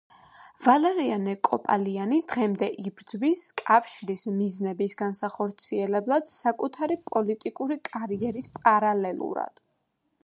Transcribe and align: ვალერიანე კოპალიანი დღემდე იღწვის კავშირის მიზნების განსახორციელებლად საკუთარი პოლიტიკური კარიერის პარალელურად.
ვალერიანე 0.61 1.33
კოპალიანი 1.47 2.17
დღემდე 2.31 2.69
იღწვის 2.91 3.43
კავშირის 3.61 4.25
მიზნების 4.39 4.97
განსახორციელებლად 5.03 6.33
საკუთარი 6.39 7.01
პოლიტიკური 7.13 7.79
კარიერის 7.93 8.53
პარალელურად. 8.59 9.67